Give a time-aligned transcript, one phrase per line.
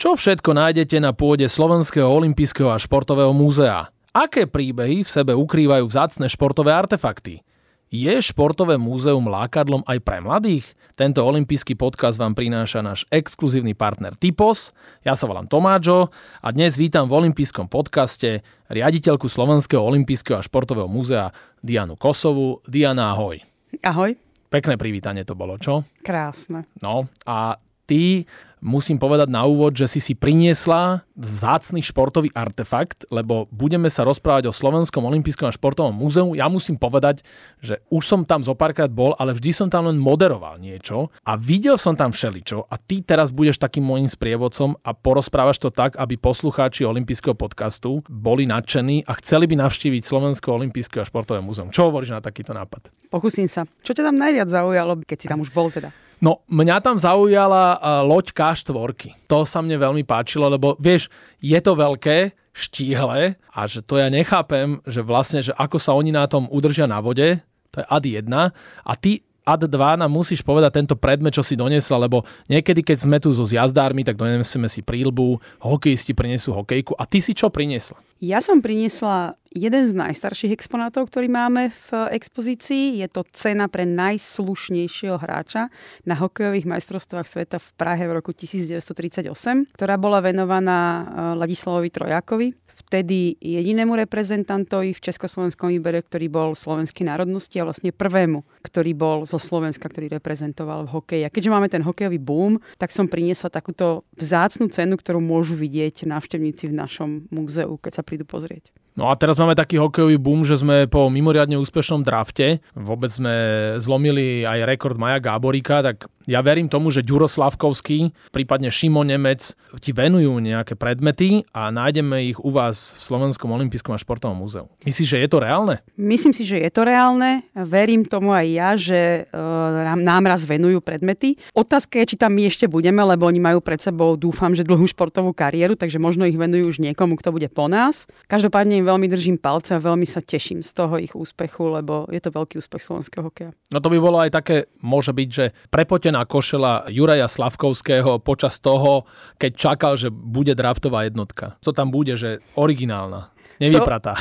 [0.00, 3.92] Čo všetko nájdete na pôde Slovenského olympijského a športového múzea?
[4.16, 7.44] Aké príbehy v sebe ukrývajú vzácne športové artefakty?
[7.92, 10.72] Je športové múzeum lákadlom aj pre mladých?
[10.96, 14.72] Tento olympijský podcast vám prináša náš exkluzívny partner Typos.
[15.04, 16.08] Ja sa volám Tomáčo
[16.40, 18.40] a dnes vítam v olympijskom podcaste
[18.72, 21.28] riaditeľku Slovenského olympijského a športového múzea
[21.60, 22.64] Dianu Kosovu.
[22.64, 23.36] Diana, ahoj.
[23.84, 24.16] Ahoj.
[24.48, 25.84] Pekné privítanie to bolo, čo?
[26.00, 26.72] Krásne.
[26.80, 28.24] No a ty
[28.60, 34.48] musím povedať na úvod, že si si priniesla vzácný športový artefakt, lebo budeme sa rozprávať
[34.48, 36.32] o Slovenskom olympijskom a športovom múzeu.
[36.36, 37.24] Ja musím povedať,
[37.60, 41.36] že už som tam zo párkrát bol, ale vždy som tam len moderoval niečo a
[41.36, 45.96] videl som tam všeličo a ty teraz budeš takým môjim sprievodcom a porozprávaš to tak,
[45.96, 51.72] aby poslucháči olympijského podcastu boli nadšení a chceli by navštíviť Slovensko olympijské a športové múzeum.
[51.72, 52.92] Čo hovoríš na takýto nápad?
[53.08, 53.64] Pokúsim sa.
[53.80, 55.92] Čo ťa tam najviac zaujalo, keď si tam už bol teda?
[56.20, 58.76] No, mňa tam zaujala uh, loď K4.
[59.24, 61.08] To sa mne veľmi páčilo, lebo vieš,
[61.40, 66.10] je to veľké, štíhle a že to ja nechápem, že vlastne, že ako sa oni
[66.10, 67.38] na tom udržia na vode,
[67.70, 71.56] to je ad 1 a ty ad 2 nám musíš povedať tento predmet, čo si
[71.56, 76.94] doniesla, lebo niekedy, keď sme tu so zjazdármi, tak donesieme si prílbu, hokejisti prinesú hokejku.
[76.94, 77.98] A ty si čo priniesla?
[78.20, 83.02] Ja som priniesla jeden z najstarších exponátov, ktorý máme v expozícii.
[83.02, 85.68] Je to cena pre najslušnejšieho hráča
[86.06, 91.04] na hokejových majstrovstvách sveta v Prahe v roku 1938, ktorá bola venovaná eh,
[91.38, 92.48] Ladislavovi Trojakovi
[92.80, 99.28] vtedy jedinému reprezentantovi v Československom výbere, ktorý bol slovenskej národnosti a vlastne prvému, ktorý bol
[99.28, 101.22] zo Slovenska, ktorý reprezentoval v hokeji.
[101.28, 106.08] A keďže máme ten hokejový boom, tak som priniesla takúto vzácnu cenu, ktorú môžu vidieť
[106.08, 108.72] návštevníci v našom múzeu, keď sa prídu pozrieť.
[108.98, 113.32] No a teraz máme taký hokejový boom, že sme po mimoriadne úspešnom drafte, vôbec sme
[113.78, 119.56] zlomili aj rekord Maja Gáboríka, tak ja verím tomu, že Ďuro Slavkovský, prípadne Šimon Nemec
[119.80, 124.68] ti venujú nejaké predmety a nájdeme ich u vás v Slovenskom olympijskom a športovom múzeu.
[124.84, 125.80] Myslíš, že je to reálne?
[125.96, 127.42] Myslím si, že je to reálne.
[127.56, 131.40] Verím tomu aj ja, že uh, nám raz venujú predmety.
[131.56, 134.86] Otázka je, či tam my ešte budeme, lebo oni majú pred sebou, dúfam, že dlhú
[134.86, 138.04] športovú kariéru, takže možno ich venujú už niekomu, kto bude po nás.
[138.28, 142.18] Každopádne im veľmi držím palce a veľmi sa teším z toho ich úspechu, lebo je
[142.18, 143.52] to veľký úspech slovenského hokeja.
[143.68, 148.58] No to by bolo aj také, môže byť, že prepote na košela Juraja Slavkovského počas
[148.58, 149.04] toho,
[149.36, 151.60] keď čakal, že bude draftová jednotka.
[151.60, 153.30] Co tam bude, že originálna
[153.60, 154.16] nevypratá.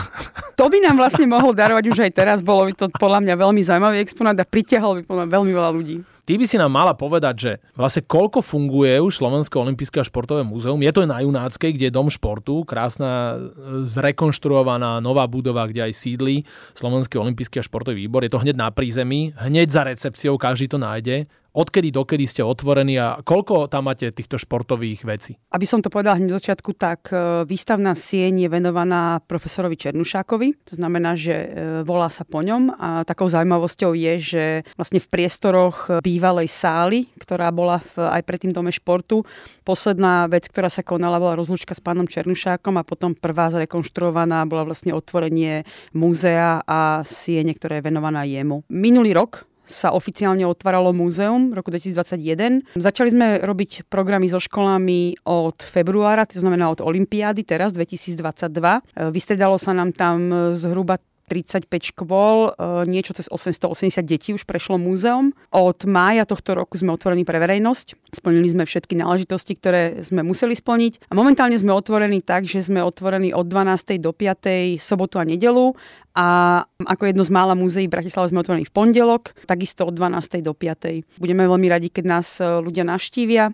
[0.59, 3.35] To, to by nám vlastne mohol darovať už aj teraz, bolo by to podľa mňa
[3.39, 6.03] veľmi zaujímavý exponát a pritiahol by podľa veľmi veľa ľudí.
[6.29, 10.45] Ty by si nám mala povedať, že vlastne koľko funguje už Slovenské olympijské a športové
[10.45, 10.77] múzeum.
[10.77, 13.33] Je to na Junáckej, kde je dom športu, krásna,
[13.81, 16.45] zrekonštruovaná nová budova, kde aj sídli
[16.77, 18.21] Slovenský olympijský a športový výbor.
[18.21, 21.25] Je to hneď na prízemí, hneď za recepciou, každý to nájde.
[21.59, 25.35] Odkedy dokedy ste otvorení a koľko tam máte týchto športových vecí?
[25.51, 30.71] Aby som to povedala hneď začiatku, tak e, výstavná sieň je venovaná profesorovi Černušákovi.
[30.71, 31.47] To znamená, že e,
[31.83, 34.43] volá sa po ňom a takou zaujímavosťou je, že
[34.79, 39.27] vlastne v priestoroch bývalej sály, ktorá bola v, aj pred tým dome športu,
[39.67, 44.63] posledná vec, ktorá sa konala, bola rozlúčka s pánom Černušákom a potom prvá zrekonštruovaná bola
[44.63, 48.63] vlastne otvorenie múzea a siene, ktorá je venovaná jemu.
[48.71, 52.75] Minulý rok sa oficiálne otváralo múzeum v roku 2021.
[52.75, 58.49] Začali sme robiť programy so školami od februára, to znamená od Olympiády teraz 2022.
[59.13, 60.97] Vystredalo sa nám tam zhruba
[61.29, 65.31] 35 škôl, e, niečo cez 880 detí už prešlo múzeum.
[65.53, 68.17] Od mája tohto roku sme otvorení pre verejnosť.
[68.17, 71.07] Splnili sme všetky náležitosti, ktoré sme museli splniť.
[71.07, 74.01] A momentálne sme otvorení tak, že sme otvorení od 12.
[74.01, 74.81] do 5.
[74.81, 75.77] sobotu a nedelu
[76.19, 76.27] a
[76.83, 80.41] ako jedno z mála múzeí v Bratislave sme otvorení v pondelok, takisto od 12.
[80.41, 81.21] do 5.
[81.21, 83.53] Budeme veľmi radi, keď nás e, ľudia navštívia.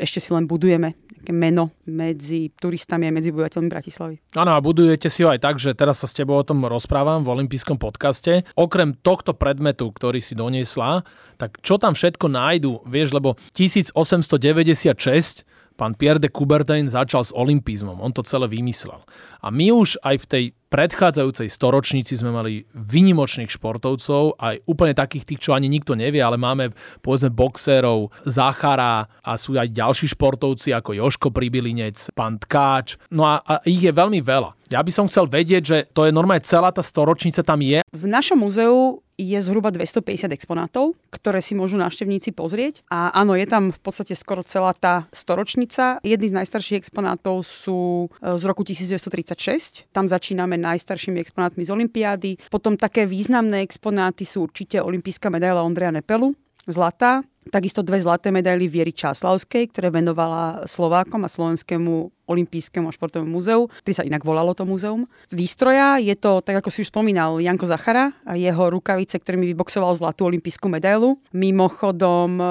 [0.00, 0.96] ešte si len budujeme
[1.30, 4.20] meno medzi turistami a medzi obyvateľmi Bratislavy.
[4.36, 7.22] Áno, a budujete si ho aj tak, že teraz sa s tebou o tom rozprávam
[7.22, 8.44] v olympijskom podcaste.
[8.58, 11.06] Okrem tohto predmetu, ktorý si doniesla,
[11.38, 17.98] tak čo tam všetko nájdu, vieš, lebo 1896 pán Pierre de Coubertin začal s olympizmom.
[18.00, 19.02] On to celé vymyslel.
[19.44, 20.44] A my už aj v tej
[20.74, 26.34] predchádzajúcej storočnici sme mali vynimočných športovcov, aj úplne takých tých, čo ani nikto nevie, ale
[26.34, 32.98] máme povedzme boxerov, Záchara a sú aj ďalší športovci ako Joško Pribilinec, pán Tkáč.
[33.14, 34.58] No a, a ich je veľmi veľa.
[34.74, 37.84] Ja by som chcel vedieť, že to je normálne celá tá storočnica tam je.
[37.94, 42.82] V našom múzeu je zhruba 250 exponátov, ktoré si môžu návštevníci pozrieť.
[42.90, 46.02] A áno, je tam v podstate skoro celá tá storočnica.
[46.02, 49.86] Jedný z najstarších exponátov sú e, z roku 1936.
[49.94, 52.30] Tam začíname najstaršími exponátmi z Olympiády.
[52.50, 56.34] Potom také významné exponáty sú určite olympijská medaila Ondreja Nepelu,
[56.66, 57.22] zlatá.
[57.52, 63.68] Takisto dve zlaté medaily Viery Čáslavskej, ktoré venovala Slovákom a Slovenskému olympijskému a športovému múzeu,
[63.84, 65.06] ktorý sa inak volalo to múzeum.
[65.28, 69.50] Z výstroja je to, tak ako si už spomínal, Janko Zachara a jeho rukavice, ktorými
[69.52, 71.20] vyboxoval zlatú olympijskú medailu.
[71.36, 72.44] Mimochodom e,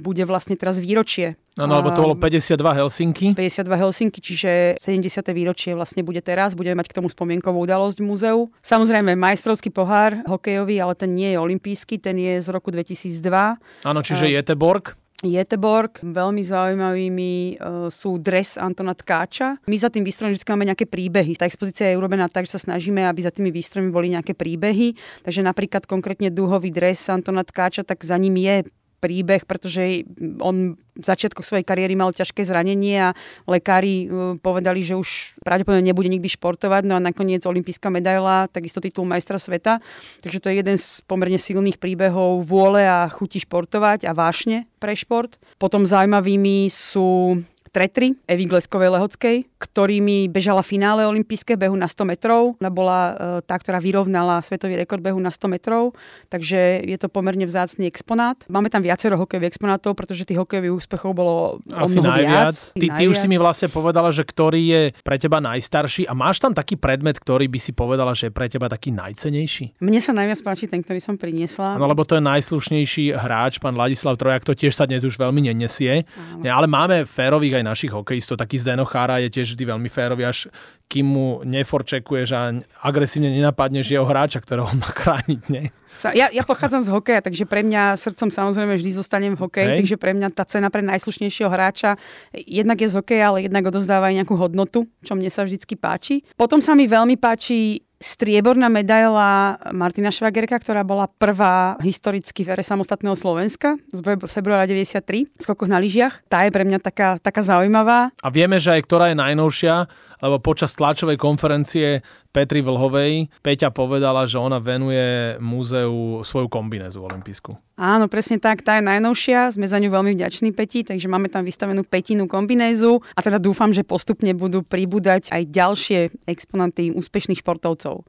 [0.00, 3.26] bude vlastne teraz výročie Áno, lebo to bolo 52 Helsinky.
[3.36, 5.20] 52 Helsinky, čiže 70.
[5.36, 6.56] výročie vlastne bude teraz.
[6.56, 8.38] Budeme mať k tomu spomienkovú udalosť v múzeu.
[8.64, 13.60] Samozrejme, majstrovský pohár hokejový, ale ten nie je olimpijský, ten je z roku 2002.
[13.84, 14.96] Áno, čiže Jeteborg.
[15.22, 16.02] Jeteborg.
[16.02, 19.62] Veľmi zaujímavými uh, sú dres Antona Tkáča.
[19.70, 21.38] My za tým výstrojom vždy máme nejaké príbehy.
[21.38, 24.98] Tá expozícia je urobená tak, že sa snažíme, aby za tými výstrojmi boli nejaké príbehy.
[25.22, 28.66] Takže napríklad konkrétne duhový dres Antona Tkáča, tak za ním je
[29.02, 30.06] príbeh, pretože
[30.38, 33.16] on v začiatkoch svojej kariéry mal ťažké zranenie a
[33.48, 34.06] lekári e,
[34.38, 39.40] povedali, že už pravdepodobne nebude nikdy športovať, no a nakoniec olimpijská medaila, takisto titul majstra
[39.40, 39.80] sveta.
[40.20, 44.92] Takže to je jeden z pomerne silných príbehov vôle a chuti športovať a vášne pre
[44.92, 45.40] šport.
[45.56, 47.40] Potom zaujímavými sú
[47.72, 52.60] tretry Evy Gleskovej Lehockej, ktorými bežala finále olympijské behu na 100 metrov.
[52.60, 53.12] Ona bola e,
[53.48, 55.96] tá, ktorá vyrovnala svetový rekord behu na 100 metrov,
[56.28, 58.36] takže je to pomerne vzácný exponát.
[58.52, 62.52] Máme tam viacero hokejových exponátov, pretože tých hokejových úspechov bolo Asi o najviac.
[62.52, 62.98] Viac, ty, najviac.
[63.00, 66.52] ty už si mi vlastne povedala, že ktorý je pre teba najstarší a máš tam
[66.52, 69.80] taký predmet, ktorý by si povedala, že je pre teba taký najcenejší?
[69.80, 71.80] Mne sa najviac páči ten, ktorý som priniesla.
[71.80, 75.48] No lebo to je najslušnejší hráč, pán Ladislav Trojak, to tiež sa dnes už veľmi
[75.48, 76.04] nenesie.
[76.04, 76.44] Áno.
[76.44, 78.38] Ale máme férových aj našich hokejistov.
[78.38, 80.50] Taký Zdeno Chára je tiež vždy veľmi férový, až
[80.92, 82.52] kým mu neforčekuješ a
[82.84, 85.42] agresívne nenapadneš jeho hráča, ktorého on má chrániť.
[85.48, 85.72] Nie?
[86.12, 89.78] Ja, ja pochádzam z hokeja, takže pre mňa srdcom samozrejme vždy zostanem v hokeji, Hej.
[89.84, 92.00] takže pre mňa tá cena pre najslušnejšieho hráča
[92.32, 96.24] jednak je z hokeja, ale jednak odozdáva aj nejakú hodnotu, čo mne sa vždycky páči.
[96.34, 102.66] Potom sa mi veľmi páči strieborná medaila Martina Švagerka, ktorá bola prvá historicky v ere
[102.66, 106.26] samostatného Slovenska z februára 93, skokoch na lyžiach.
[106.26, 108.10] Tá je pre mňa taká, taká zaujímavá.
[108.18, 109.86] A vieme, že aj ktorá je najnovšia,
[110.22, 117.58] lebo počas tlačovej konferencie Petri Vlhovej Peťa povedala, že ona venuje múzeu svoju kombinézu olimpijskú.
[117.76, 121.42] Áno, presne tak, tá je najnovšia, sme za ňu veľmi vďační Peti, takže máme tam
[121.42, 125.98] vystavenú petinu kombinézu a teda dúfam, že postupne budú pribúdať aj ďalšie
[126.30, 128.06] exponanty úspešných športovcov.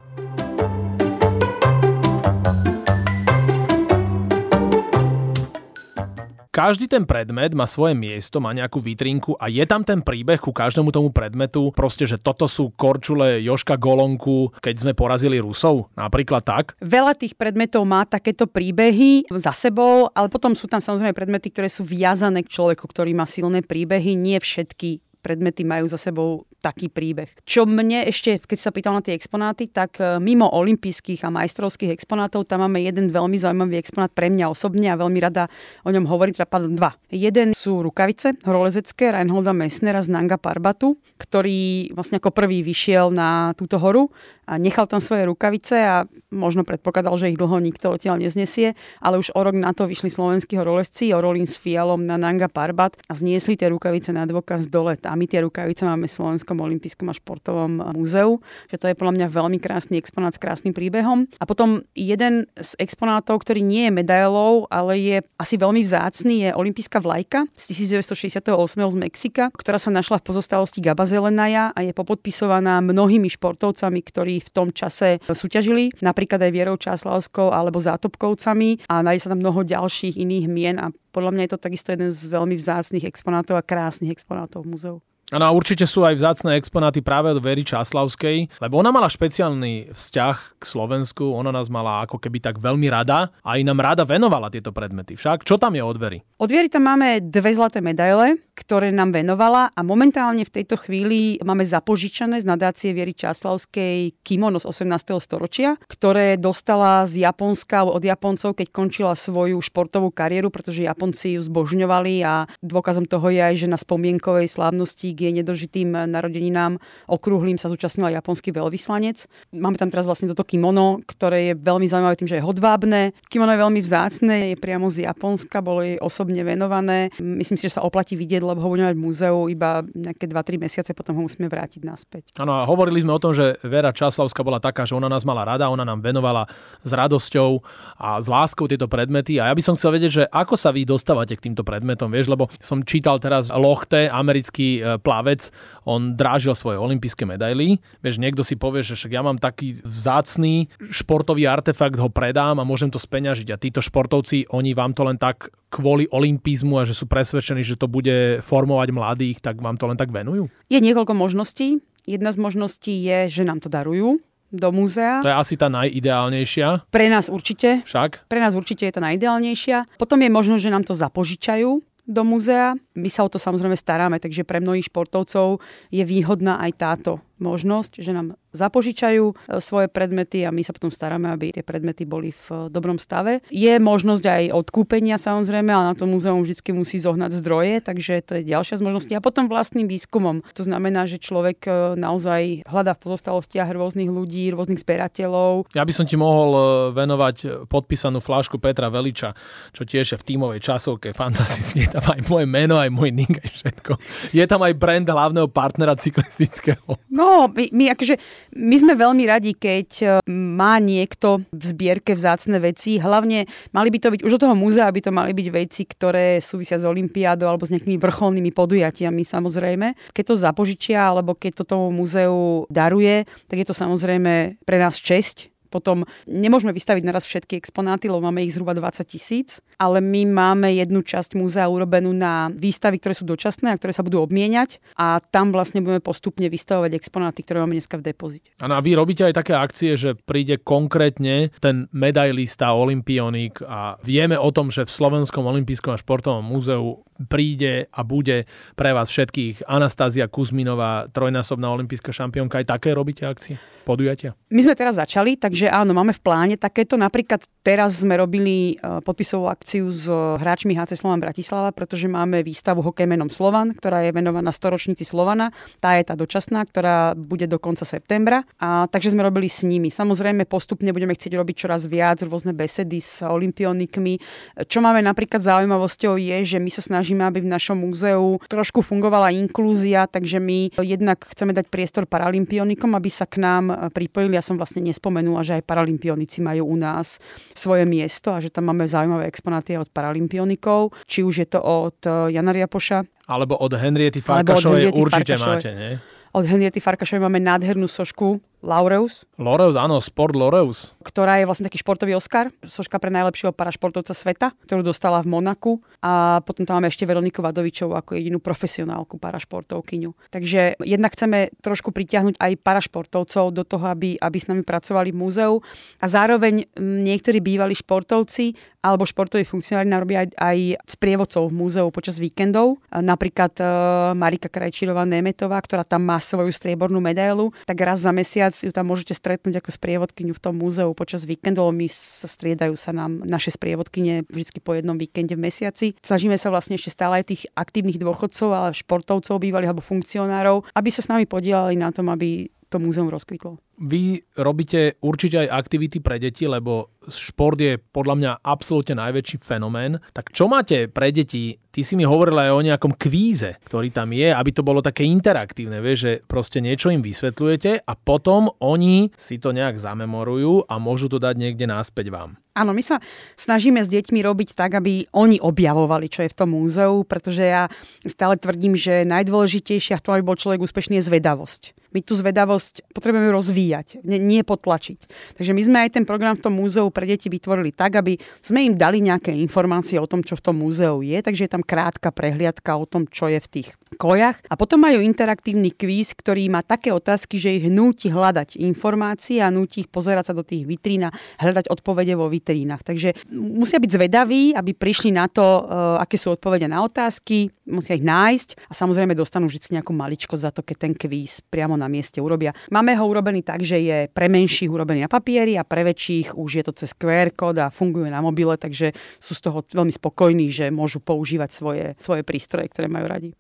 [6.54, 10.54] Každý ten predmet má svoje miesto, má nejakú vitrinku a je tam ten príbeh ku
[10.54, 16.46] každému tomu predmetu, proste, že toto sú korčule Joška Golonku, keď sme porazili Rusov, napríklad
[16.46, 16.78] tak.
[16.78, 21.74] Veľa tých predmetov má takéto príbehy za sebou, ale potom sú tam samozrejme predmety, ktoré
[21.74, 24.14] sú viazané k človeku, ktorý má silné príbehy.
[24.14, 27.32] Nie všetky predmety majú za sebou taký príbeh.
[27.48, 31.96] Čo mne ešte, keď sa pýtal na tie exponáty, tak e, mimo olympijských a majstrovských
[31.96, 35.48] exponátov tam máme jeden veľmi zaujímavý exponát pre mňa osobne a veľmi rada
[35.84, 36.92] o ňom hovorím, teda pardon, dva.
[37.08, 43.56] Jeden sú rukavice horolezecké Reinholda Messnera z Nanga Parbatu, ktorý vlastne ako prvý vyšiel na
[43.56, 44.12] túto horu
[44.44, 45.96] a nechal tam svoje rukavice a
[46.34, 50.10] možno predpokladal, že ich dlho nikto odtiaľ neznesie, ale už o rok na to vyšli
[50.10, 54.98] slovenskí horolezci, Orolín s Fialom na Nanga Parbat a zniesli tie rukavice na dôkaz dole.
[55.00, 59.14] A my tie rukavice máme v Slovenskom olympijskom a športovom múzeu, že to je podľa
[59.22, 61.30] mňa veľmi krásny exponát s krásnym príbehom.
[61.38, 66.58] A potom jeden z exponátov, ktorý nie je medailou, ale je asi veľmi vzácný, je
[66.58, 67.64] olympijská vlajka z
[67.94, 68.50] 1968
[68.94, 74.50] z Mexika, ktorá sa našla v pozostalosti Gabazelenaja a je popodpisovaná mnohými športovcami, ktorí v
[74.50, 80.18] tom čase súťažili, napríklad aj Vierou Čáslavskou alebo Zátopkovcami a nájde sa tam mnoho ďalších
[80.18, 84.10] iných mien a podľa mňa je to takisto jeden z veľmi vzácných exponátov a krásnych
[84.10, 84.98] exponátov v múzeu.
[85.34, 90.62] Áno určite sú aj vzácne exponáty práve od Very Čáslavskej, lebo ona mala špeciálny vzťah
[90.62, 94.54] k Slovensku, ona nás mala ako keby tak veľmi rada a aj nám rada venovala
[94.54, 95.18] tieto predmety.
[95.18, 96.22] Však čo tam je od Very?
[96.38, 101.42] Od Viery tam máme dve zlaté medaile, ktoré nám venovala a momentálne v tejto chvíli
[101.42, 105.18] máme zapožičané z nadácie Viery Čáslavskej kimono z 18.
[105.18, 111.42] storočia, ktoré dostala z Japonska od Japoncov, keď končila svoju športovú kariéru, pretože Japonci ju
[111.42, 116.78] zbožňovali a dôkazom toho je aj, že na spomienkovej slávnosti jej nedožitým narodeninám
[117.08, 119.26] okrúhlým sa zúčastnila japonský veľvyslanec.
[119.56, 123.16] Máme tam teraz vlastne toto kimono, ktoré je veľmi zaujímavé tým, že je hodvábne.
[123.32, 127.10] Kimono je veľmi vzácne, je priamo z Japonska, bolo jej osobne venované.
[127.20, 130.60] Myslím si, že sa oplatí vidieť, lebo ho budeme mať v múzeu iba nejaké 2-3
[130.60, 132.24] mesiace, potom ho musíme vrátiť naspäť.
[132.40, 135.48] Áno, a hovorili sme o tom, že Vera Časlavská bola taká, že ona nás mala
[135.48, 136.46] rada, ona nám venovala
[136.84, 137.62] s radosťou
[138.00, 139.38] a s láskou tieto predmety.
[139.38, 142.32] A ja by som chcel vedieť, že ako sa vy dostávate k týmto predmetom, vieš,
[142.32, 145.54] lebo som čítal teraz Lochte, americký e, plavec,
[145.86, 147.78] on drážil svoje olympijské medaily.
[148.02, 152.66] Vieš, niekto si povie, že však ja mám taký vzácný športový artefakt, ho predám a
[152.66, 153.54] môžem to speňažiť.
[153.54, 157.78] A títo športovci, oni vám to len tak kvôli olympizmu a že sú presvedčení, že
[157.78, 160.50] to bude formovať mladých, tak vám to len tak venujú?
[160.74, 161.78] Je niekoľko možností.
[162.10, 164.18] Jedna z možností je, že nám to darujú
[164.54, 165.26] do múzea.
[165.26, 166.90] To je asi tá najideálnejšia.
[166.94, 167.82] Pre nás určite.
[167.90, 168.30] Však?
[168.30, 169.98] Pre nás určite je tá najideálnejšia.
[169.98, 172.76] Potom je možnosť, že nám to zapožičajú do múzea.
[172.96, 178.04] My sa o to samozrejme staráme, takže pre mnohých športovcov je výhodná aj táto možnosť,
[178.04, 182.32] že nám zapožičajú e, svoje predmety a my sa potom staráme, aby tie predmety boli
[182.32, 183.42] v e, dobrom stave.
[183.50, 188.32] Je možnosť aj odkúpenia samozrejme, ale na to múzeum vždy musí zohnať zdroje, takže to
[188.40, 189.14] je ďalšia z možností.
[189.18, 190.46] A potom vlastným výskumom.
[190.56, 195.74] To znamená, že človek e, naozaj hľadá v pozostalostiach rôznych ľudí, rôznych zberateľov.
[195.74, 196.56] Ja by som ti mohol
[196.94, 199.34] venovať podpísanú flášku Petra Veliča,
[199.74, 201.84] čo tiež je v tímovej časovke fantasticky.
[201.84, 203.92] Je tam aj moje meno, aj môj nick, aj všetko.
[204.32, 206.86] Je tam aj brand hlavného partnera cyklistického.
[207.10, 208.16] No, my, my akože
[208.52, 213.00] my sme veľmi radi, keď e, má niekto v zbierke vzácne veci.
[213.00, 216.44] Hlavne mali by to byť, už od toho múzea by to mali byť veci, ktoré
[216.44, 220.12] súvisia s olympiádou alebo s nejakými vrcholnými podujatiami samozrejme.
[220.12, 224.98] Keď to zapožičia alebo keď to tomu múzeu daruje, tak je to samozrejme pre nás
[224.98, 230.30] česť, potom nemôžeme vystaviť naraz všetky exponáty, lebo máme ich zhruba 20 tisíc, ale my
[230.30, 234.78] máme jednu časť múzea urobenú na výstavy, ktoré sú dočasné a ktoré sa budú obmieniať
[234.94, 238.54] a tam vlastne budeme postupne vystavovať exponáty, ktoré máme dneska v depozite.
[238.62, 244.54] A vy robíte aj také akcie, že príde konkrétne ten medailista, olimpionik a vieme o
[244.54, 250.28] tom, že v Slovenskom olympijskom a športovom múzeu príde a bude pre vás všetkých Anastázia
[250.28, 252.60] Kuzminová, trojnásobná olimpijská šampiónka.
[252.60, 254.36] Aj také robíte akcie, podujatia?
[254.50, 257.00] My sme teraz začali, takže áno, máme v pláne takéto.
[257.00, 262.84] Napríklad teraz sme robili e, podpisovú akciu s hráčmi HC Slovan Bratislava, pretože máme výstavu
[262.84, 265.54] hokej menom Slovan, ktorá je venovaná storočnici Slovana.
[265.80, 268.44] Tá je tá dočasná, ktorá bude do konca septembra.
[268.60, 269.94] A takže sme robili s nimi.
[269.94, 274.20] Samozrejme postupne budeme chcieť robiť čoraz viac rôzne besedy s olimpionikmi.
[274.68, 278.80] Čo máme napríklad zaujímavosťou je, že my sa snažíme snažíme, aby v našom múzeu trošku
[278.80, 284.40] fungovala inklúzia, takže my jednak chceme dať priestor paralympionikom, aby sa k nám e, pripojili.
[284.40, 287.22] Ja som vlastne nespomenula, že aj paralympionici majú u nás
[287.54, 291.98] svoje miesto a že tam máme zaujímavé exponáty od paralympionikov, či už je to od
[292.06, 293.30] e, Jana Riapoša.
[293.30, 295.56] Alebo od Henriety Farkašovej určite Farkašovej.
[295.56, 295.92] máte, nie?
[296.34, 299.28] Od Henriety Farkašovej máme nádhernú sošku Laureus.
[299.36, 300.96] Laureus, áno, Sport Laureus.
[301.04, 305.84] Ktorá je vlastne taký športový Oscar, soška pre najlepšieho parašportovca sveta, ktorú dostala v Monaku.
[306.00, 310.32] A potom tam máme ešte Veroniku Vadovičovú ako jedinú profesionálku parašportovkyňu.
[310.32, 315.20] Takže jednak chceme trošku pritiahnuť aj parašportovcov do toho, aby, aby s nami pracovali v
[315.20, 315.60] múzeu.
[316.00, 320.58] A zároveň niektorí bývalí športovci alebo športoví funkcionári nám robia aj, aj
[320.92, 322.84] sprievodcov v múzeu počas víkendov.
[322.92, 323.68] Napríklad uh,
[324.12, 328.94] Marika Krajčírová Nemetová, ktorá tam má svoju striebornú medailu, tak raz za mesiac ju tam
[328.94, 331.74] môžete stretnúť ako sprievodkyňu v tom múzeu počas víkendov.
[331.74, 335.98] My sa striedajú sa nám naše sprievodkyne vždy po jednom víkende v mesiaci.
[336.06, 340.90] Snažíme sa vlastne ešte stále aj tých aktívnych dôchodcov, ale športovcov bývalých alebo funkcionárov, aby
[340.94, 343.62] sa s nami podielali na tom, aby to múzeum rozkvitlo.
[343.86, 350.02] Vy robíte určite aj aktivity pre deti, lebo šport je podľa mňa absolútne najväčší fenomén.
[350.10, 351.62] Tak čo máte pre deti?
[351.74, 355.10] Ty si mi hovorila aj o nejakom kvíze, ktorý tam je, aby to bolo také
[355.10, 360.78] interaktívne, vieš, že proste niečo im vysvetľujete a potom oni si to nejak zamemorujú a
[360.78, 362.38] môžu to dať niekde náspäť vám.
[362.54, 363.02] Áno, my sa
[363.34, 367.66] snažíme s deťmi robiť tak, aby oni objavovali, čo je v tom múzeu, pretože ja
[368.06, 371.83] stále tvrdím, že najdôležitejšia v tom, aby bol človek úspešný, je zvedavosť.
[371.94, 375.00] My tú zvedavosť potrebujeme rozvíjať, nie, nie potlačiť.
[375.38, 378.66] Takže my sme aj ten program v tom múzeu pre deti vytvorili tak, aby sme
[378.66, 382.10] im dali nejaké informácie o tom, čo v tom múzeu je, takže je tam krátka
[382.10, 384.42] prehliadka o tom, čo je v tých kojach.
[384.50, 389.54] A potom majú interaktívny kvíz, ktorý má také otázky, že ich núti hľadať informácie a
[389.54, 392.82] núti ich pozerať sa do tých vitrín a hľadať odpovede vo vitrínach.
[392.82, 397.96] Takže musia byť zvedaví, aby prišli na to, uh, aké sú odpovede na otázky, musia
[397.96, 401.92] ich nájsť a samozrejme dostanú vždy nejakú maličko za to, keď ten kvíz priamo na
[401.92, 402.56] mieste urobia.
[402.72, 406.52] Máme ho urobený tak, že je pre menších urobený na papieri a pre väčších už
[406.56, 410.48] je to cez QR kód a funguje na mobile, takže sú z toho veľmi spokojní,
[410.48, 413.32] že môžu používať svoje, svoje prístroje, ktoré majú radi.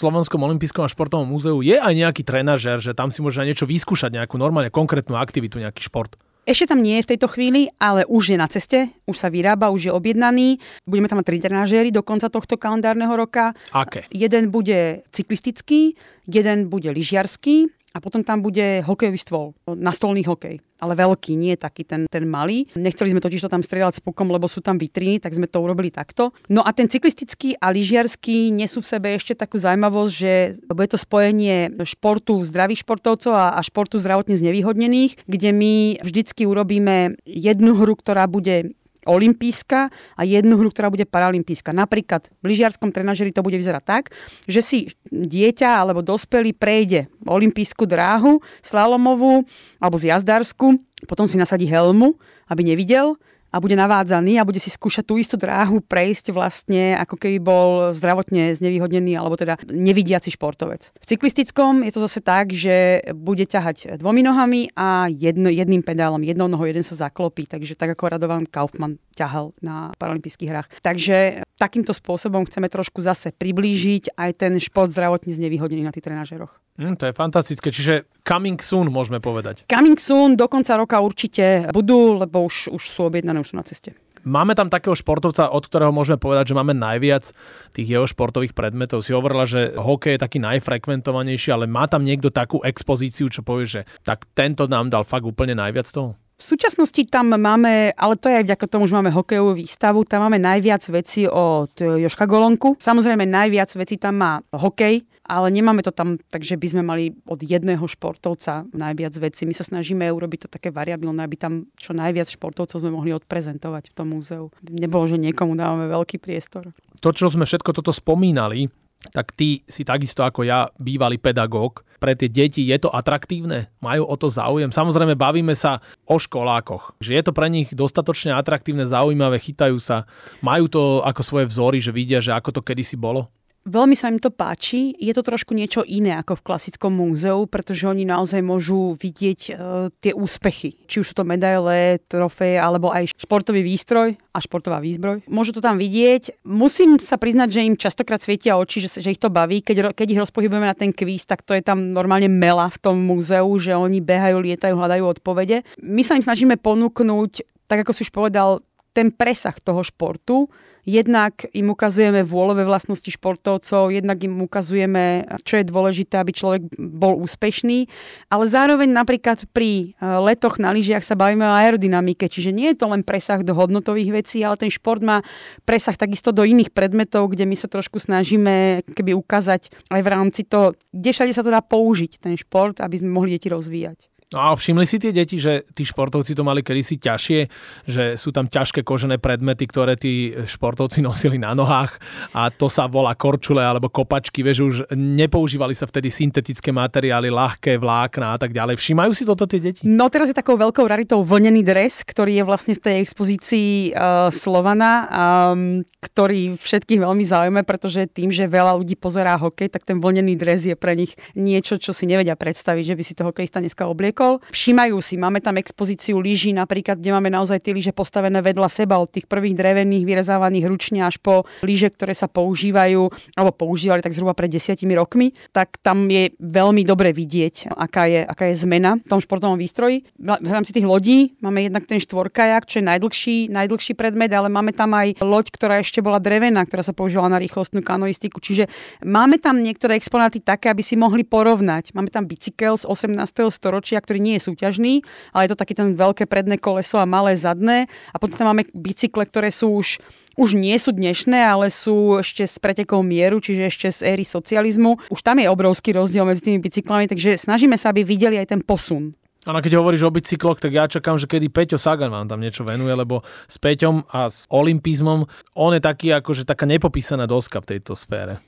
[0.00, 4.16] Slovenskom olympijskom a športovom múzeu je aj nejaký trenažer, že tam si môže niečo vyskúšať,
[4.16, 6.16] nejakú normálne konkrétnu aktivitu, nejaký šport?
[6.48, 9.68] Ešte tam nie je v tejto chvíli, ale už je na ceste, už sa vyrába,
[9.70, 10.56] už je objednaný.
[10.88, 13.52] Budeme tam mať tri trenažéry do konca tohto kalendárneho roka.
[13.76, 14.08] Aké?
[14.08, 15.94] Jeden bude cyklistický,
[16.24, 21.82] jeden bude lyžiarský a potom tam bude hokejový stôl, nastolný hokej, ale veľký, nie taký
[21.82, 22.70] ten, ten malý.
[22.78, 25.58] Nechceli sme totiž to tam strieľať s pukom, lebo sú tam vitríny, tak sme to
[25.58, 26.30] urobili takto.
[26.46, 30.32] No a ten cyklistický a lyžiarsky nesú v sebe ešte takú zaujímavosť, že
[30.70, 35.74] bude to spojenie športu zdravých športovcov a, a športu zdravotne znevýhodnených, kde my
[36.06, 38.72] vždycky urobíme jednu hru, ktorá bude
[39.08, 41.72] olimpijská a jednu hru, ktorá bude paralympijská.
[41.72, 44.04] Napríklad v lyžiarskom trenažeri to bude vyzerať tak,
[44.44, 44.78] že si
[45.08, 49.44] dieťa alebo dospelý prejde olimpijskú dráhu, slalomovú
[49.80, 50.76] alebo zjazdarsku,
[51.08, 53.16] potom si nasadí helmu, aby nevidel
[53.50, 57.68] a bude navádzaný a bude si skúšať tú istú dráhu prejsť vlastne, ako keby bol
[57.90, 60.94] zdravotne znevýhodnený alebo teda nevidiaci športovec.
[60.94, 66.22] V cyklistickom je to zase tak, že bude ťahať dvomi nohami a jedno, jedným pedálom,
[66.22, 70.68] jednou nohou jeden sa zaklopí, takže tak ako Radovan Kaufmann ťahal na paralympijských hrách.
[70.80, 76.56] Takže takýmto spôsobom chceme trošku zase priblížiť aj ten šport zdravotne znevýhodnený na tých trenažeroch.
[76.78, 79.66] Mm, to je fantastické, čiže coming soon môžeme povedať.
[79.66, 83.66] Coming soon do konca roka určite budú, lebo už, už sú objednané, už sú na
[83.66, 83.96] ceste.
[84.20, 87.32] Máme tam takého športovca, od ktorého môžeme povedať, že máme najviac
[87.72, 89.00] tých jeho športových predmetov.
[89.00, 93.64] Si hovorila, že hokej je taký najfrekventovanejší, ale má tam niekto takú expozíciu, čo povie,
[93.64, 96.20] že tak tento nám dal fakt úplne najviac toho?
[96.40, 100.24] V súčasnosti tam máme, ale to je aj vďaka tomu, že máme hokejovú výstavu, tam
[100.24, 102.80] máme najviac vecí od Joška Golonku.
[102.80, 107.12] Samozrejme najviac vecí tam má hokej, ale nemáme to tam tak, že by sme mali
[107.28, 109.44] od jedného športovca najviac vecí.
[109.44, 113.92] My sa snažíme urobiť to také variabilné, aby tam čo najviac športovcov sme mohli odprezentovať
[113.92, 114.48] v tom múzeu.
[114.64, 116.72] Nebolo, že niekomu dávame veľký priestor.
[117.04, 118.72] To, čo sme všetko toto spomínali,
[119.08, 121.82] tak ty si takisto ako ja bývalý pedagóg.
[122.00, 123.72] Pre tie deti je to atraktívne?
[123.80, 124.72] Majú o to záujem?
[124.72, 126.96] Samozrejme, bavíme sa o školákoch.
[127.00, 130.08] Že je to pre nich dostatočne atraktívne, zaujímavé, chytajú sa.
[130.40, 133.28] Majú to ako svoje vzory, že vidia, že ako to kedysi bolo?
[133.68, 134.96] Veľmi sa im to páči.
[134.96, 139.52] Je to trošku niečo iné ako v klasickom múzeu, pretože oni naozaj môžu vidieť e,
[140.00, 140.80] tie úspechy.
[140.88, 145.28] Či už sú to medaile, trofeje, alebo aj športový výstroj a športová výzbroj.
[145.28, 146.40] Môžu to tam vidieť.
[146.48, 149.60] Musím sa priznať, že im častokrát svietia oči, že, že ich to baví.
[149.60, 152.96] Keď, keď ich rozpohybujeme na ten kvíz, tak to je tam normálne mela v tom
[152.96, 155.68] múzeu, že oni behajú, lietajú, hľadajú odpovede.
[155.84, 158.64] My sa im snažíme ponúknuť, tak ako si už povedal,
[158.96, 160.50] ten presah toho športu,
[160.84, 167.20] Jednak im ukazujeme vôľové vlastnosti športovcov, jednak im ukazujeme, čo je dôležité, aby človek bol
[167.22, 167.86] úspešný,
[168.32, 172.80] ale zároveň napríklad pri e, letoch na lyžiach sa bavíme o aerodynamike, čiže nie je
[172.82, 175.22] to len presah do hodnotových vecí, ale ten šport má
[175.62, 180.42] presah takisto do iných predmetov, kde my sa trošku snažíme keby ukázať aj v rámci
[180.42, 184.09] toho, kde všade sa to dá použiť, ten šport, aby sme mohli deti rozvíjať.
[184.30, 187.40] No a všimli si tie deti, že tí športovci to mali kedysi ťažšie,
[187.82, 191.98] že sú tam ťažké kožené predmety, ktoré tí športovci nosili na nohách
[192.30, 197.74] a to sa volá korčule alebo kopačky, vieš, už nepoužívali sa vtedy syntetické materiály, ľahké
[197.82, 198.78] vlákna a tak ďalej.
[198.78, 199.82] Všímajú si toto tie deti?
[199.82, 204.30] No teraz je takou veľkou raritou vlnený dres, ktorý je vlastne v tej expozícii uh,
[204.30, 209.98] Slovana, um, ktorý všetkých veľmi zaujíma, pretože tým, že veľa ľudí pozerá hokej, tak ten
[209.98, 213.58] vlnený dres je pre nich niečo, čo si nevedia predstaviť, že by si to hokejista
[213.58, 214.44] dneska obliekol riekol.
[214.52, 219.00] Všímajú si, máme tam expozíciu lyží napríklad, kde máme naozaj tie lyže postavené vedľa seba
[219.00, 223.08] od tých prvých drevených vyrezávaných ručne až po lyže, ktoré sa používajú
[223.40, 228.20] alebo používali tak zhruba pred desiatimi rokmi, tak tam je veľmi dobre vidieť, aká je,
[228.20, 230.04] aká je zmena v tom športovom výstroji.
[230.20, 234.76] V rámci tých lodí máme jednak ten štvorkajak, čo je najdlhší, najdlhší predmet, ale máme
[234.76, 238.42] tam aj loď, ktorá ešte bola drevená, ktorá sa používala na rýchlostnú kanoistiku.
[238.42, 238.68] Čiže
[239.06, 241.96] máme tam niektoré exponáty také, aby si mohli porovnať.
[241.96, 243.48] Máme tam bicykel z 18.
[243.54, 247.38] storočia, ktorý nie je súťažný, ale je to taký ten veľké predné koleso a malé
[247.38, 247.86] zadné.
[248.10, 250.02] A potom tam máme bicykle, ktoré sú už
[250.38, 255.12] už nie sú dnešné, ale sú ešte s pretekou mieru, čiže ešte z éry socializmu.
[255.12, 258.60] Už tam je obrovský rozdiel medzi tými bicyklami, takže snažíme sa, aby videli aj ten
[258.64, 259.12] posun.
[259.44, 262.64] A keď hovoríš o bicykloch, tak ja čakám, že kedy Peťo Sagan vám tam niečo
[262.64, 265.28] venuje, lebo s Peťom a s olympizmom
[265.60, 268.40] on je taký akože taká nepopísaná doska v tejto sfére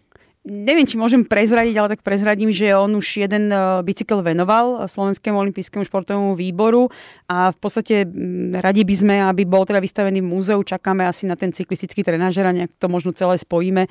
[0.42, 5.38] neviem, či môžem prezradiť, ale tak prezradím, že on už jeden e, bicykel venoval Slovenskému
[5.38, 6.90] olympijskému športovému výboru
[7.30, 8.06] a v podstate
[8.58, 10.58] radi by sme, aby bol teda vystavený v múzeu.
[10.58, 13.86] Čakáme asi na ten cyklistický trenažer a nejak to možno celé spojíme.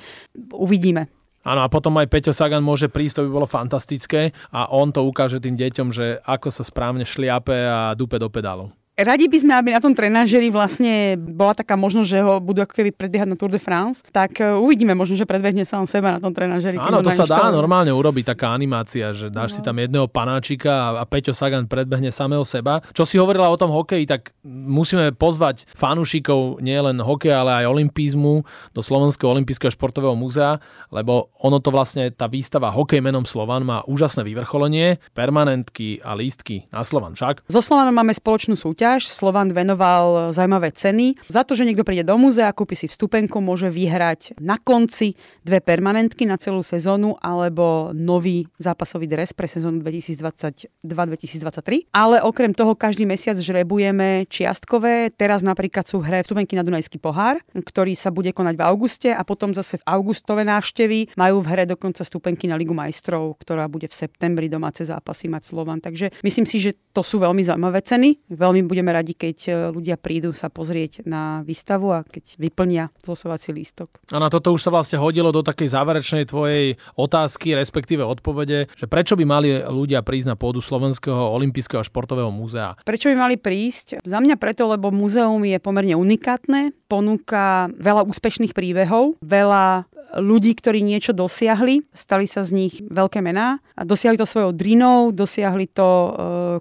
[0.52, 1.08] Uvidíme.
[1.42, 5.02] Áno, a potom aj Peťo Sagan môže prísť, to by bolo fantastické a on to
[5.02, 8.70] ukáže tým deťom, že ako sa správne šliape a dupe do pedálov.
[8.92, 12.76] Radi by sme, aby na tom trenažeri vlastne bola taká možnosť, že ho budú ako
[12.76, 16.20] keby predbiehať na Tour de France, tak e, uvidíme možno, že predbehne sám seba na
[16.20, 16.76] tom trenažeri.
[16.76, 19.56] Áno, to sa dá normálne urobiť, taká animácia, že dáš no.
[19.56, 22.84] si tam jedného panáčika a Peťo Sagan predbehne samého seba.
[22.92, 28.44] Čo si hovorila o tom hokeji, tak musíme pozvať fanúšikov nielen hokeja, ale aj olimpizmu
[28.76, 30.60] do Slovenského olympijského športového múzea,
[30.92, 36.68] lebo ono to vlastne, tá výstava Hokej menom Slovan má úžasné vyvrcholenie, permanentky a lístky
[36.68, 37.48] na Slovan však.
[37.48, 39.06] So Slovanom máme spoločnú súťaž súťaž.
[39.06, 41.14] Slovan venoval zaujímavé ceny.
[41.30, 45.14] Za to, že niekto príde do múzea, kúpi si vstupenku, môže vyhrať na konci
[45.46, 51.94] dve permanentky na celú sezónu alebo nový zápasový dres pre sezónu 2022-2023.
[51.94, 55.14] Ale okrem toho každý mesiac žrebujeme čiastkové.
[55.14, 59.14] Teraz napríklad sú v hre vstupenky na Dunajský pohár, ktorý sa bude konať v auguste
[59.14, 63.70] a potom zase v augustové návštevy majú v hre dokonca stupenky na Ligu majstrov, ktorá
[63.70, 65.78] bude v septembri domáce zápasy mať Slovan.
[65.78, 68.18] Takže myslím si, že to sú veľmi zaujímavé ceny.
[68.32, 73.52] Veľmi budeme radi, keď e, ľudia prídu sa pozrieť na výstavu a keď vyplnia zlosovací
[73.52, 74.00] lístok.
[74.08, 78.86] A na toto už sa vlastne hodilo do takej záverečnej tvojej otázky, respektíve odpovede, že
[78.88, 82.80] prečo by mali ľudia prísť na pôdu Slovenského olympijského a športového múzea?
[82.88, 84.00] Prečo by mali prísť?
[84.00, 90.84] Za mňa preto, lebo múzeum je pomerne unikátne, ponúka veľa úspešných príbehov, veľa ľudí, ktorí
[90.84, 95.88] niečo dosiahli, stali sa z nich veľké mená a dosiahli to svojou drinou, dosiahli to
[95.88, 96.10] e,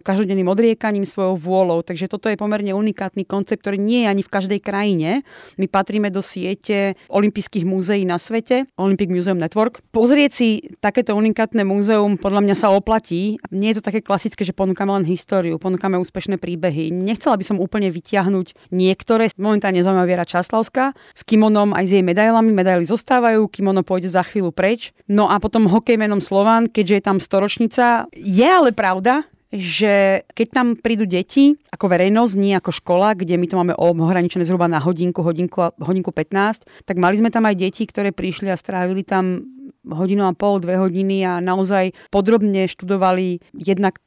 [0.06, 1.84] každodenným odriekaním, svojou vôľou.
[1.84, 5.26] Takže toto je pomerne unikátny koncept, ktorý nie je ani v každej krajine.
[5.58, 9.84] My patríme do siete olympijských múzeí na svete, Olympic Museum Network.
[9.92, 10.48] Pozrieť si
[10.80, 13.42] takéto unikátne múzeum podľa mňa sa oplatí.
[13.52, 16.94] Nie je to také klasické, že ponúkame len históriu, ponúkame úspešné príbehy.
[16.94, 19.28] Nechcela by som úplne vyťahnuť niektoré.
[19.36, 22.54] Momentálne zaujímavá Viera Časlavská s kimonom aj s jej medailami.
[22.54, 24.94] Medaily zostávajú kimono pôjde za chvíľu preč.
[25.10, 28.06] No a potom hokej menom Slovan, keďže je tam storočnica.
[28.14, 33.46] Je ale pravda, že keď tam prídu deti, ako verejnosť, nie ako škola, kde my
[33.52, 37.84] to máme ohraničené zhruba na hodinku, hodinku, hodinku 15, tak mali sme tam aj deti,
[37.84, 39.44] ktoré prišli a strávili tam
[39.84, 44.00] hodinu a pol, dve hodiny a naozaj podrobne študovali jednak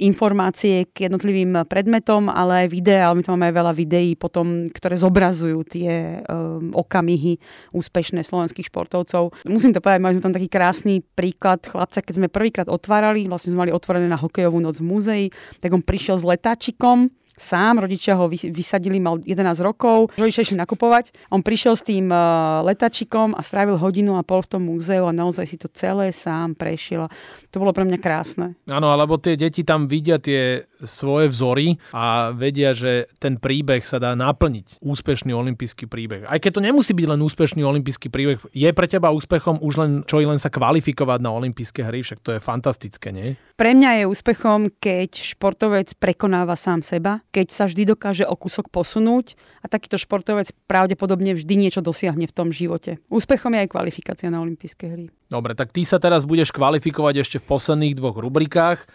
[0.00, 4.72] informácie k jednotlivým predmetom, ale aj videá, ale my tam máme aj veľa videí potom,
[4.72, 7.36] ktoré zobrazujú tie um, okamihy
[7.76, 9.36] úspešné slovenských športovcov.
[9.44, 13.52] Musím to povedať, mali sme tam taký krásny príklad chlapca, keď sme prvýkrát otvárali, vlastne
[13.52, 15.24] sme mali otvorené na hokejovú noc v múzei,
[15.60, 21.14] tak on prišiel s letáčikom, sám, rodičia ho vysadili, mal 11 rokov, rodičia išli nakupovať.
[21.32, 25.14] On prišiel s tým uh, letačikom a strávil hodinu a pol v tom múzeu a
[25.14, 27.08] naozaj si to celé sám prešiel.
[27.54, 28.58] To bolo pre mňa krásne.
[28.68, 33.98] Áno, alebo tie deti tam vidia tie svoje vzory a vedia, že ten príbeh sa
[33.98, 34.82] dá naplniť.
[34.82, 36.26] Úspešný olimpijský príbeh.
[36.26, 39.90] Aj keď to nemusí byť len úspešný olimpijský príbeh, je pre teba úspechom už len
[40.06, 43.34] čo i len sa kvalifikovať na olympijské hry, však to je fantastické, nie?
[43.58, 48.66] Pre mňa je úspechom, keď športovec prekonáva sám seba, keď sa vždy dokáže o kúsok
[48.66, 52.98] posunúť a takýto športovec pravdepodobne vždy niečo dosiahne v tom živote.
[53.06, 55.06] Úspechom je aj kvalifikácia na olympijské hry.
[55.30, 58.90] Dobre, tak ty sa teraz budeš kvalifikovať ešte v posledných dvoch rubrikách.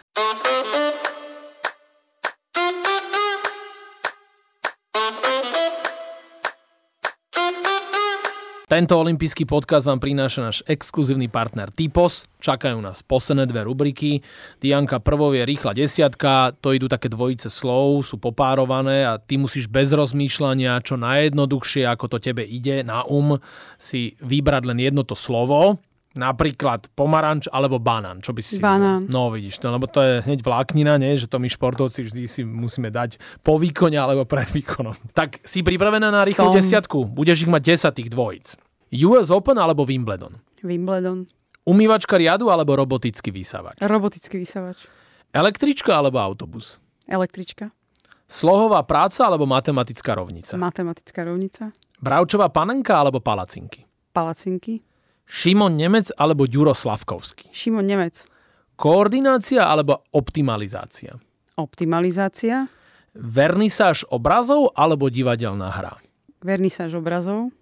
[8.64, 12.24] Tento olimpijský podcast vám prináša náš exkluzívny partner Typos.
[12.40, 14.24] Čakajú nás posledné dve rubriky.
[14.56, 19.68] Dianka prvou je rýchla desiatka, to idú také dvojice slov, sú popárované a ty musíš
[19.68, 23.36] bez rozmýšľania, čo najjednoduchšie, ako to tebe ide na um,
[23.76, 25.76] si vybrať len jedno to slovo.
[26.14, 28.22] Napríklad pomaranč alebo banán.
[28.22, 28.62] Čo by si...
[28.62, 29.10] Banán.
[29.10, 31.18] No vidíš to, lebo to je hneď vláknina, nie?
[31.18, 34.94] že to my športovci vždy si musíme dať po výkone alebo pred výkonom.
[35.10, 36.54] Tak si pripravená na rýchlu Som.
[36.54, 37.10] desiatku?
[37.10, 38.54] Budeš ich mať 10 tých dvojic.
[38.94, 40.38] US Open alebo Wimbledon?
[40.62, 41.26] Wimbledon.
[41.66, 43.82] Umývačka riadu alebo robotický vysávač?
[43.82, 44.86] Robotický vysávač.
[45.34, 46.78] Električka alebo autobus?
[47.10, 47.74] Električka.
[48.30, 50.54] Slohová práca alebo matematická rovnica?
[50.54, 51.74] Matematická rovnica.
[51.98, 53.82] Bravčová panenka alebo palacinky?
[54.14, 54.80] Palacinky.
[55.24, 57.48] Šimon Nemec alebo Ďuro Slavkovský?
[57.50, 58.24] Šimon Nemec.
[58.74, 61.16] Koordinácia alebo optimalizácia?
[61.54, 62.66] Optimalizácia.
[63.14, 66.02] Vernisáž obrazov alebo divadelná hra?
[66.42, 67.54] Vernisáž obrazov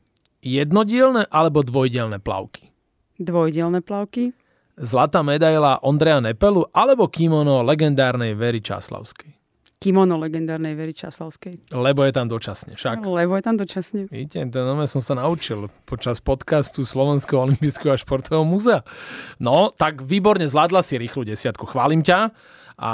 [0.42, 2.74] jednodielne alebo dvojdielne plavky?
[3.22, 4.34] Dvojdielne plavky.
[4.74, 9.38] Zlatá medaila Ondreja Nepelu alebo kimono legendárnej Very Časlavskej?
[9.82, 11.74] Kimono legendárnej Very Časlavskej.
[11.74, 13.02] Lebo je tam dočasne, však?
[13.02, 14.06] Lebo je tam dočasne.
[14.06, 18.86] Vidíte, to nové som sa naučil počas podcastu Slovenského olympijského a športového múzea.
[19.42, 21.66] No, tak výborne, zvládla si rýchlu desiatku.
[21.66, 22.30] Chválim ťa.
[22.78, 22.92] A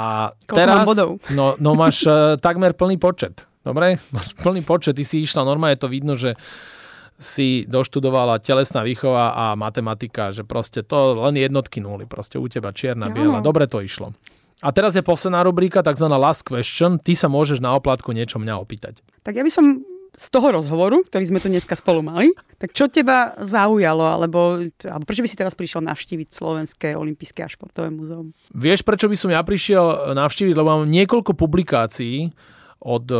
[0.49, 1.09] Koľko teraz, bodov?
[1.29, 3.45] No, no máš uh, takmer plný počet.
[3.61, 4.01] Dobre?
[4.15, 4.97] Máš plný počet.
[4.97, 6.33] Ty si išla, normálne to vidno, že
[7.19, 12.71] si doštudovala telesná výchova a matematika, že proste to len jednotky nuly, proste u teba
[12.71, 13.43] čierna, biela.
[13.43, 14.15] Dobre to išlo.
[14.59, 16.07] A teraz je posledná rubrika, tzv.
[16.11, 16.99] last question.
[16.99, 18.99] Ty sa môžeš na oplatku niečo mňa opýtať.
[19.23, 19.87] Tak ja by som
[20.19, 25.05] z toho rozhovoru, ktorý sme tu dneska spolu mali, tak čo teba zaujalo, alebo, alebo
[25.07, 28.35] prečo by si teraz prišiel navštíviť Slovenské olympijské a športové múzeum?
[28.51, 32.35] Vieš, prečo by som ja prišiel navštíviť, lebo mám niekoľko publikácií
[32.83, 33.17] od e,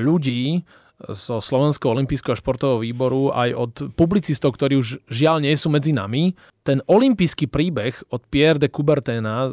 [0.00, 0.64] ľudí,
[1.10, 6.38] zo Slovenského olympijského športového výboru, aj od publicistov, ktorí už žiaľ nie sú medzi nami.
[6.62, 9.50] Ten olympijský príbeh od Pierre de Coubertina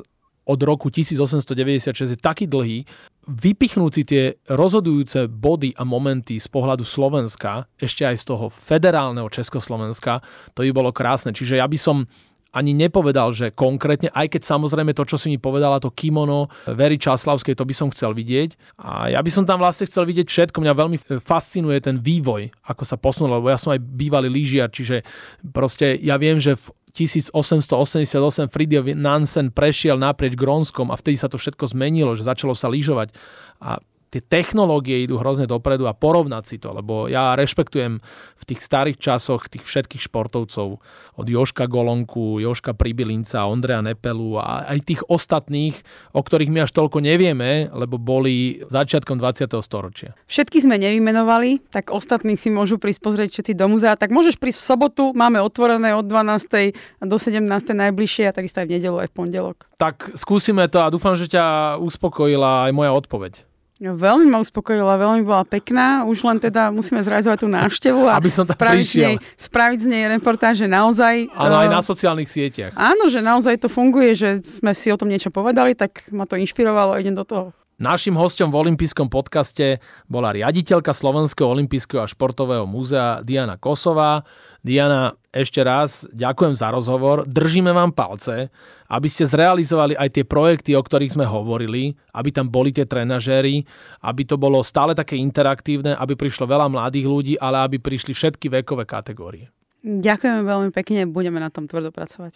[0.49, 2.89] od roku 1896 je taký dlhý,
[3.29, 9.29] vypichnúť si tie rozhodujúce body a momenty z pohľadu Slovenska, ešte aj z toho federálneho
[9.29, 10.25] Československa,
[10.57, 11.29] to by bolo krásne.
[11.29, 12.09] Čiže ja by som
[12.49, 16.97] ani nepovedal, že konkrétne, aj keď samozrejme to, čo si mi povedala, to kimono Very
[16.97, 18.81] Časlavskej, to by som chcel vidieť.
[18.81, 20.57] A ja by som tam vlastne chcel vidieť všetko.
[20.57, 25.05] Mňa veľmi fascinuje ten vývoj, ako sa posunul, lebo ja som aj bývalý lyžiar, čiže
[25.53, 31.37] proste ja viem, že v 1888 Fridtjof Nansen prešiel naprieč Grónskom a vtedy sa to
[31.37, 33.13] všetko zmenilo, že začalo sa lyžovať.
[33.61, 33.77] A
[34.09, 38.01] tie technológie idú hrozne dopredu a porovnať si to, lebo ja rešpektujem
[38.35, 40.81] v tých starých časoch tých všetkých športovcov,
[41.19, 45.75] od Joška Golonku, Joška Pribilinca, Ondreja Nepelu a aj tých ostatných,
[46.15, 49.51] o ktorých my až toľko nevieme, lebo boli začiatkom 20.
[49.59, 50.15] storočia.
[50.31, 53.99] Všetky sme nevymenovali, tak ostatných si môžu prísť pozrieť všetci do muzea.
[53.99, 57.03] Tak môžeš prísť v sobotu, máme otvorené od 12.
[57.03, 57.43] do 17.
[57.75, 59.57] najbližšie a takisto aj v nedelu aj v pondelok.
[59.75, 63.48] Tak skúsime to a dúfam, že ťa uspokojila aj moja odpoveď.
[63.79, 66.03] Veľmi ma uspokojila, veľmi bola pekná.
[66.03, 69.87] Už len teda musíme zrealizovať tú návštevu a Aby som spraviť, z nej, spraviť z
[69.87, 71.31] nej reportáž, že naozaj...
[71.31, 72.75] Áno, uh, aj na sociálnych sieťach.
[72.75, 76.35] Áno, že naozaj to funguje, že sme si o tom niečo povedali, tak ma to
[76.35, 77.55] inšpirovalo idem do toho.
[77.79, 79.79] Našim hostom v olympijskom podcaste
[80.11, 84.27] bola riaditeľka Slovenského olympijského a športového múzea Diana Kosová.
[84.59, 88.51] Diana, ešte raz ďakujem za rozhovor, držíme vám palce,
[88.91, 93.63] aby ste zrealizovali aj tie projekty, o ktorých sme hovorili, aby tam boli tie trenažéry,
[94.03, 98.51] aby to bolo stále také interaktívne, aby prišlo veľa mladých ľudí, ale aby prišli všetky
[98.51, 99.47] vekové kategórie.
[99.79, 102.35] Ďakujeme veľmi pekne, budeme na tom tvrdo pracovať.